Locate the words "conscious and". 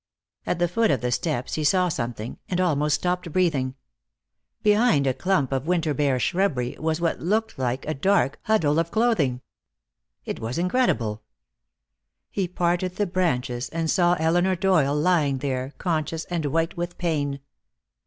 15.77-16.47